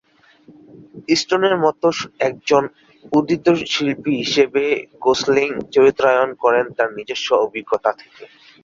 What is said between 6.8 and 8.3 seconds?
নিজস্ব অভিজ্ঞতা থেকে।